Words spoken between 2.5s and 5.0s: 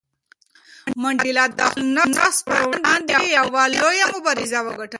وړاندې یوه لویه مبارزه وګټله.